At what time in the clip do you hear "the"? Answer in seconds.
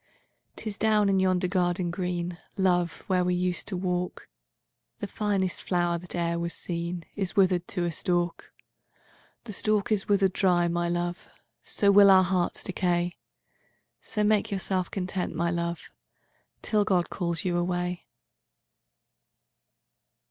4.97-5.05